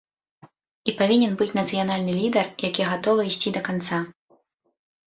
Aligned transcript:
І 0.91 0.95
павінен 1.01 1.35
быць 1.41 1.51
нацыянальны 1.59 2.17
лідар, 2.21 2.45
які 2.67 2.89
гатовы 2.91 3.21
ісці 3.35 3.49
да 3.61 3.69
канца. 3.71 3.97